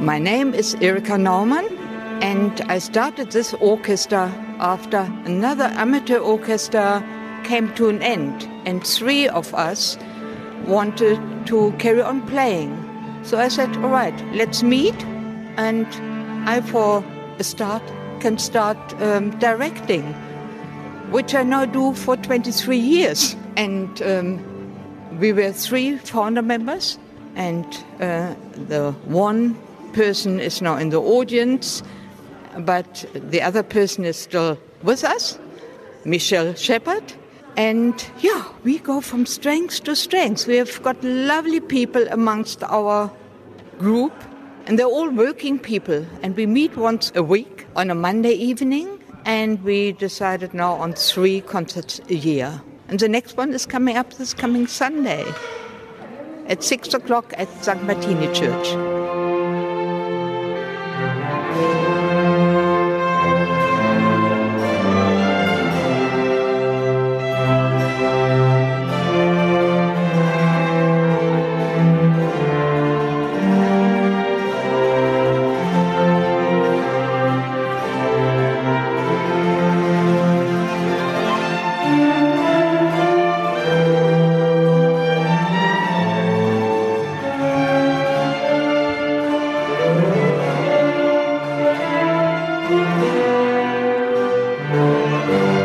[0.00, 1.76] My name is Erika Naumann,
[2.22, 7.04] and I started this orchestra after another amateur orchestra
[7.42, 9.98] came to an end, and three of us
[10.66, 12.70] wanted to carry on playing.
[13.24, 14.94] So I said, All right, let's meet,
[15.56, 15.84] and
[16.48, 17.04] I, for
[17.40, 17.82] a start,
[18.20, 20.04] can start um, directing,
[21.10, 23.34] which I now do for 23 years.
[23.56, 27.00] And um, we were three founder members,
[27.34, 27.66] and
[28.00, 28.36] uh,
[28.68, 29.58] the one
[29.92, 31.82] person is now in the audience,
[32.58, 35.38] but the other person is still with us,
[36.04, 37.02] Michelle Shepard.
[37.56, 40.46] And yeah, we go from strength to strength.
[40.46, 43.10] We have got lovely people amongst our
[43.78, 44.12] group,
[44.66, 46.06] and they're all working people.
[46.22, 50.92] And we meet once a week on a Monday evening, and we decided now on
[50.92, 52.62] three concerts a year.
[52.88, 55.26] And the next one is coming up this coming Sunday
[56.46, 57.82] at six o'clock at St.
[57.84, 58.87] Martini Church.
[92.78, 93.02] thank
[95.52, 95.57] you.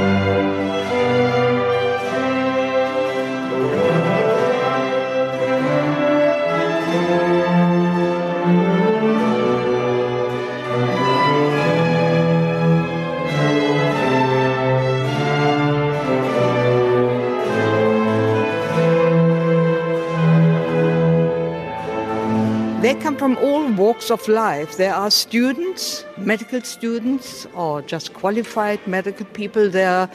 [22.84, 24.76] They come from all walks of life.
[24.76, 29.69] There are students, medical students, or just qualified medical people.
[29.69, 30.09] There are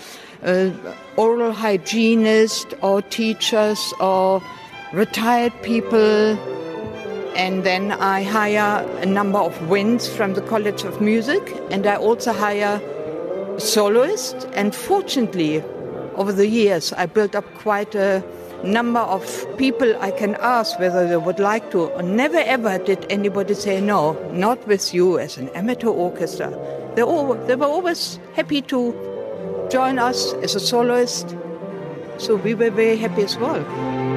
[0.44, 0.72] uh,
[1.16, 4.42] oral hygienists, or teachers, or
[4.92, 6.36] retired people.
[7.34, 11.40] And then I hire a number of winds from the College of Music,
[11.70, 12.82] and I also hire
[13.56, 14.44] soloists.
[14.52, 15.62] And fortunately,
[16.16, 18.22] over the years, I built up quite a
[18.64, 21.90] number of people I can ask whether they would like to.
[22.02, 26.50] Never ever did anybody say no, not with you as an amateur orchestra.
[26.94, 31.36] They, all, they were always happy to join us as a soloist.
[32.18, 34.07] So we were very happy as well.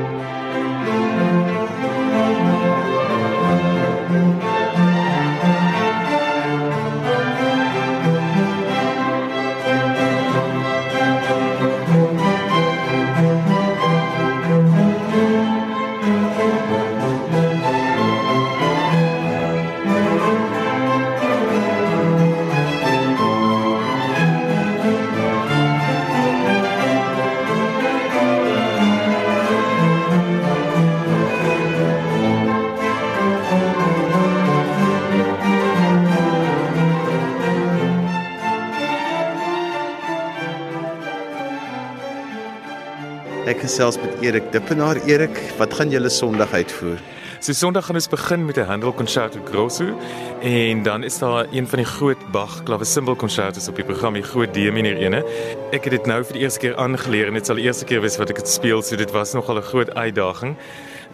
[43.52, 44.96] Ek gesels met Erik Dippenaar.
[45.10, 47.02] Erik, wat gaan julle Sondag uitvoer?
[47.44, 49.98] So Sondag gaan ons begin met 'n Handel Concerto Grosso
[50.42, 54.24] en dan is daar een van die groot Bach klavesimbal concertos op die program, die
[54.24, 55.26] groot D minor ene.
[55.72, 58.02] Ek het dit nou vir die eerste keer aangeleer en dit sal die eerste keer
[58.02, 60.56] wees wat ek dit speel, so dit was nogal 'n groot uitdaging.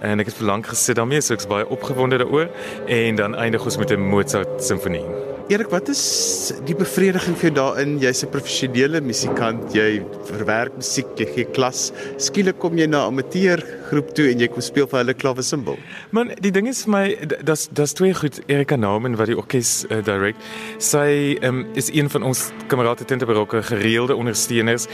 [0.01, 2.49] En ek het verlang gesit daarmee, so ek's baie opgewonde daaroor
[2.85, 5.36] en dan eindig ons met 'n Mozart simfonie.
[5.47, 6.01] Erik, wat is
[6.67, 7.93] die bevrediging vir jou daarin?
[8.03, 11.93] Jy's 'n professionele musikant, jy verwerk musiek, jy gee klas.
[12.19, 15.77] Skielik kom jy na amateur groep toe en jy kom speel vir hulle klavesimbal.
[16.15, 17.03] Man, die ding is vir my
[17.47, 20.39] dat's dat's twee goed Erika Naumann wat die orkes uh, direk.
[20.83, 24.87] Sy um, is een van ons kamerade Tinterbarokke gereelde ondersteuners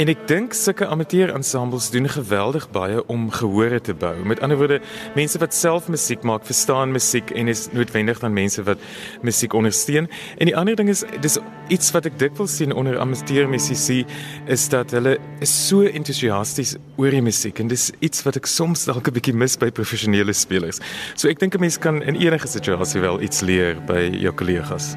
[0.00, 4.14] en ek dink sulke amateur ensembles doen geweldig baie om gehore te bou.
[4.28, 4.80] Met ander woorde,
[5.16, 8.80] mense wat self musiek maak, verstaan musiek en is noodwendig dan mense wat
[9.22, 10.08] musiek ondersteun.
[10.38, 11.38] En die ander ding is dis
[11.68, 14.04] iets wat ek dikwels sien onder amateur musisië
[14.52, 18.84] is dat hulle is so entoesiasties oor die musiek en dis iets wat ek soms
[18.84, 20.80] dalk 'n bietjie mis by professionele spelers.
[21.14, 24.96] So ek dink 'n mens kan in enige situasie wel iets leer by jou kollegas.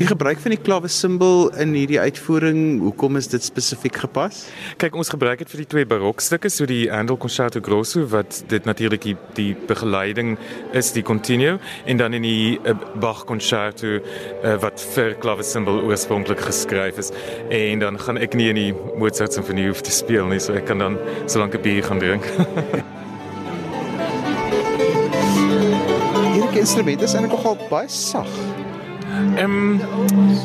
[0.00, 4.46] Die gebruik van die klavesimbal in hierdie uitvoering, hoekom is dit spesifiek gepas?
[4.80, 8.64] Kyk, ons gebruik dit vir die twee barokstukke, so die Handel Concerto Grosso wat dit
[8.64, 10.38] natuurlik die, die begeleiding
[10.72, 16.40] is, die continuo en dan in die uh, Bach Concerto uh, wat vir klavesimbal oorspronklik
[16.48, 17.12] geskryf is.
[17.52, 20.64] En dan gaan ek nie in die Mozart Sinfonie hoef te speel nie, so ek
[20.72, 22.24] kan dan solank 'n bier gaan drink.
[26.56, 28.69] die instrumente is eintlik nogal baie sag.
[29.36, 29.78] Ehm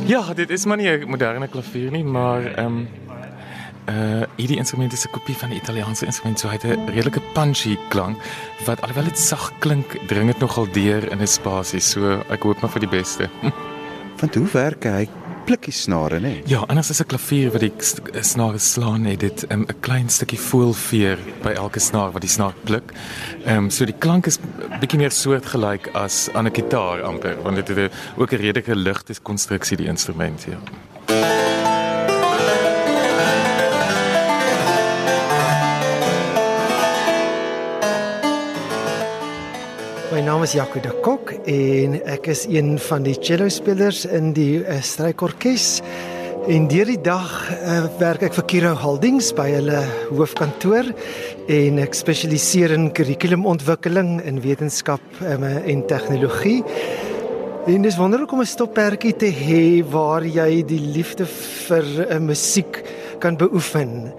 [0.06, 2.86] ja, dit is maar nie 'n moderne klavier nie, maar ehm
[3.90, 7.22] uh hierdie instrument is 'n kopie van die Italiaanse instrument, so hy het 'n redelike
[7.34, 8.18] punchy klank
[8.66, 11.80] wat alhoewel dit sag klink, dring dit nogal deur in 'n spasie.
[11.80, 13.30] So ek hoop maar vir die beste.
[14.20, 15.10] Want hoe werk hy?
[15.46, 16.40] Plikkie snare, nê?
[16.50, 17.74] Ja, anders as 'n klavier wat die
[18.22, 22.54] snare slaan, het dit 'n um, klein stukkie voelveer by elke snaar wat die snaar
[22.64, 22.94] pluk.
[23.46, 24.40] Ehm um, so die klank is
[24.80, 29.14] bietjie meer soortgelyk as aan 'n gitaar amper, want dit het ook 'n redelike ligte
[29.22, 30.58] konstruksie die instrument, ja.
[40.12, 44.36] My naam is Jaco de Kok en ek is een van die cello spelers in
[44.38, 45.80] die uh, strykorkes.
[46.46, 49.80] En deur die dag uh, werk ek vir Kiro Holdings by hulle
[50.12, 50.92] hoofkantoor
[51.58, 56.60] en ek spesialiseer in kurrikulumontwikkeling in wetenskap um, en tegnologie.
[57.66, 62.84] En dis wonderlik om 'n stoppertjie te hê waar jy die liefde vir uh, musiek
[63.20, 64.14] kan beoefen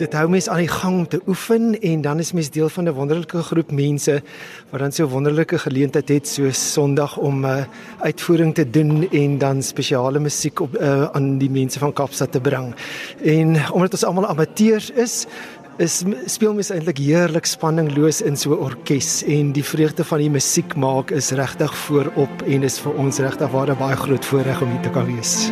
[0.00, 2.88] dit hou mense aan die gang om te oefen en dan is mens deel van
[2.88, 4.22] 'n wonderlike groep mense
[4.70, 7.64] wat dan so 'n wonderlike geleentheid het so Sondag om 'n uh,
[7.98, 12.40] uitvoering te doen en dan spesiale musiek op uh, aan die mense van Kaapstad te
[12.40, 12.74] bring.
[13.22, 15.26] En omdat ons almal amateurs is,
[15.76, 20.30] is speel mens eintlik heerlik spanningloos in so 'n orkes en die vreugde van die
[20.30, 24.82] musiek maak is regtig voorop en is vir ons regtig baie groot voorreg om hier
[24.82, 25.50] te kan wees.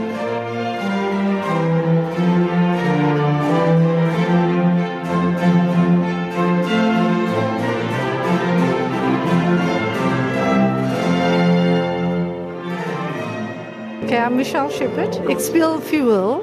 [14.49, 15.17] Michelle Shepard.
[15.29, 16.39] Ek speel viool.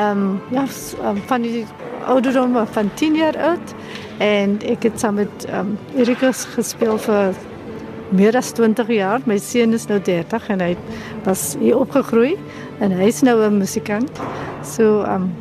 [0.00, 0.62] Ehm um, ja,
[1.04, 1.66] um, van die
[2.08, 3.74] ouderdom van 10 jaar oud
[4.24, 7.36] en ek het saam met ehm um, Erikus gespeel vir
[8.16, 9.20] meer as 20 jaar.
[9.28, 10.72] My seun is nou 30 en hy
[11.28, 12.32] was hier opgegroei
[12.80, 14.24] en hy is nou 'n musikant.
[14.64, 15.32] So ehm um,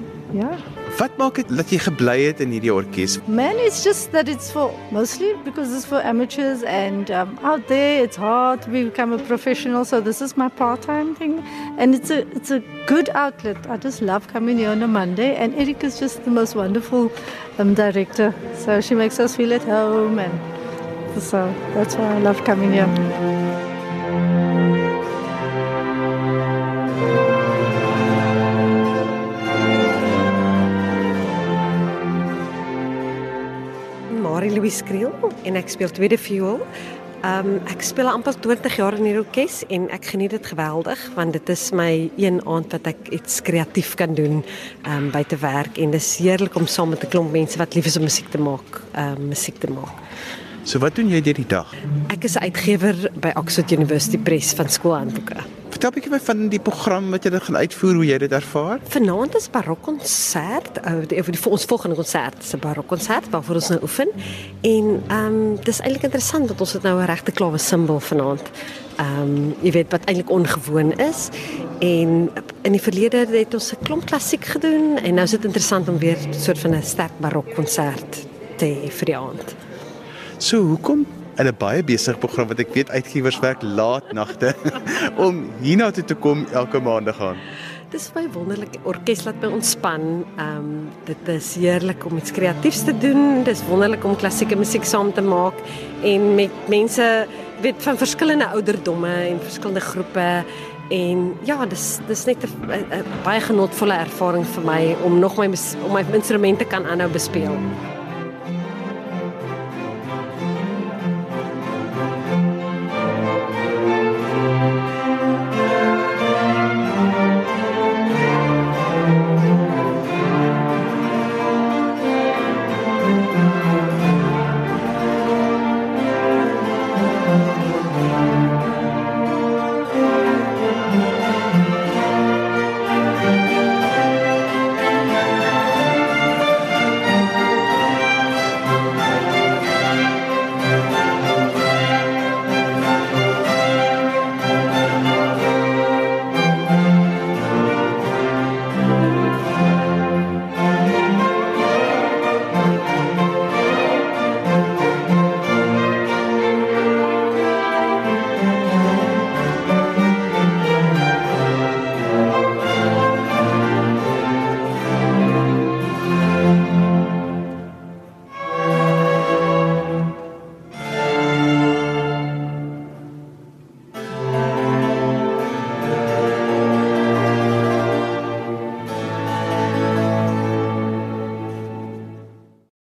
[0.43, 0.51] ja,
[0.97, 3.15] Wat maak dit dat jy gebly het in hierdie orkes?
[3.25, 8.03] Man, it's just that it's for mostly because it's for amateurs and um, out there
[8.03, 9.85] it's hard to become a professional.
[9.85, 11.41] So this is my part-time thing,
[11.79, 13.57] and it's a it's a good outlet.
[13.69, 17.11] I just love coming here on a Monday, and Eric is just the most wonderful
[17.57, 18.33] um, director.
[18.55, 23.52] So she makes us feel at home, and so that's why I love coming here.
[34.49, 35.11] Louis Kriel
[35.43, 36.59] en ek speel tweede viool.
[37.23, 40.99] Ehm um, ek speel amper 20 jaar in die orkes en ek geniet dit geweldig
[41.15, 45.23] want dit is my een aand wat ek iets kreatief kan doen ehm um, by
[45.23, 48.03] te werk en dis heerlik om saam met 'n klomp mense wat lief is om
[48.03, 49.95] musiek te maak, ehm um, musiek te maak.
[50.63, 51.71] So wat doen jy deur die dag?
[52.13, 55.41] Ek is uitgewer by Oxford University Press van skoolhandboeke.
[55.73, 58.31] Vertel 'n bietjie my van die program wat jy dit gaan uitvoer, hoe jy dit
[58.31, 58.79] ervaar.
[58.87, 63.79] Vanaand is barokkonsert, uh, die, die vir ons volgende konsert, se barokkonsert waarvoor ons nou
[63.81, 64.07] oefen.
[64.61, 68.47] En ehm um, dis eintlik interessant dat ons dit nou 'n regte klawe simbol vanaand.
[68.97, 71.29] Ehm um, jy weet wat eintlik ongewoon is
[71.79, 72.31] en
[72.61, 75.97] in die verlede het ons 'n klomp klassiek gedoen en nou is dit interessant om
[75.97, 78.25] weer 'n soort van 'n sterk barokkonsert
[78.55, 79.62] te hê vir die aand.
[80.43, 81.05] So, hoekom
[81.39, 84.51] 'n baie besige program wat ek weet uitgewers werk laat nagte
[85.25, 87.39] om hiernatoe te kom elke maandag gaan.
[87.93, 88.75] Dis baie wonderlik.
[88.83, 90.25] Orkes laat my ontspan.
[90.35, 93.43] Ehm um, dit is heerlik om iets kreatiefs te doen.
[93.47, 95.55] Dis wonderlik om klassieke musiek saam te maak
[96.03, 97.07] en met mense
[97.63, 100.43] weet van verskillende ouderdomme en verskillende groepe
[100.91, 105.47] en ja, dis dis net 'n baie genotvolle ervaring vir my om nog my
[105.87, 107.55] om my instrumente kan aanhou bespeel.